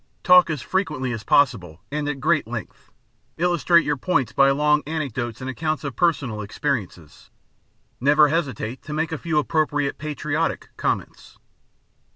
[0.23, 2.89] Talk as frequently as possible and at great length.
[3.37, 7.29] Illustrate your "points" by long anecdotes and accounts of personal experiences.
[7.99, 11.37] Never hesitate to make a few appropriate "patriotic" comments.